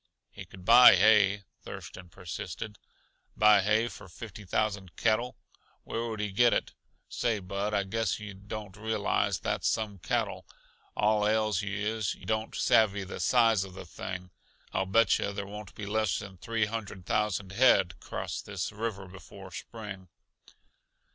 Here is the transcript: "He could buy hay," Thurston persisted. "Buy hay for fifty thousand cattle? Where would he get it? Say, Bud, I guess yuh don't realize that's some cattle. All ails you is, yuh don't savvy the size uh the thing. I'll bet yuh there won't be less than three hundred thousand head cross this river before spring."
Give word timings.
"He 0.31 0.45
could 0.45 0.65
buy 0.65 0.95
hay," 0.95 1.43
Thurston 1.61 2.09
persisted. 2.09 2.79
"Buy 3.37 3.61
hay 3.61 3.87
for 3.87 4.09
fifty 4.09 4.45
thousand 4.45 4.95
cattle? 4.95 5.37
Where 5.83 6.07
would 6.09 6.19
he 6.19 6.31
get 6.31 6.53
it? 6.55 6.73
Say, 7.07 7.37
Bud, 7.37 7.75
I 7.75 7.83
guess 7.83 8.19
yuh 8.19 8.33
don't 8.33 8.75
realize 8.75 9.39
that's 9.41 9.67
some 9.67 9.99
cattle. 9.99 10.47
All 10.97 11.27
ails 11.27 11.61
you 11.61 11.77
is, 11.77 12.15
yuh 12.15 12.25
don't 12.25 12.55
savvy 12.55 13.03
the 13.03 13.19
size 13.19 13.63
uh 13.63 13.69
the 13.69 13.85
thing. 13.85 14.31
I'll 14.73 14.87
bet 14.87 15.19
yuh 15.19 15.31
there 15.33 15.45
won't 15.45 15.75
be 15.75 15.85
less 15.85 16.17
than 16.17 16.39
three 16.39 16.65
hundred 16.65 17.05
thousand 17.05 17.51
head 17.51 17.99
cross 17.99 18.41
this 18.41 18.71
river 18.71 19.07
before 19.07 19.51
spring." 19.51 20.09